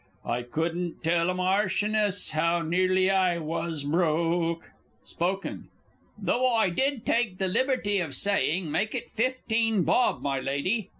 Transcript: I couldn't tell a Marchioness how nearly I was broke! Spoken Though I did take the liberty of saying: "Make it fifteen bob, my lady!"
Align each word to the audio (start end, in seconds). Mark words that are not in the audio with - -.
I 0.25 0.41
couldn't 0.41 1.03
tell 1.03 1.29
a 1.29 1.35
Marchioness 1.35 2.31
how 2.31 2.63
nearly 2.63 3.11
I 3.11 3.37
was 3.37 3.83
broke! 3.83 4.71
Spoken 5.03 5.67
Though 6.17 6.51
I 6.51 6.71
did 6.71 7.05
take 7.05 7.37
the 7.37 7.47
liberty 7.47 7.99
of 7.99 8.15
saying: 8.15 8.71
"Make 8.71 8.95
it 8.95 9.11
fifteen 9.11 9.83
bob, 9.83 10.23
my 10.23 10.39
lady!" 10.39 10.89